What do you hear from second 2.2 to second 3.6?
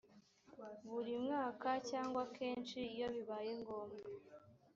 kenshi iyo bibaye